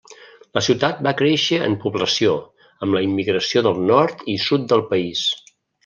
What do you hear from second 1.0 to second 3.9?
va créixer en població, amb la immigració del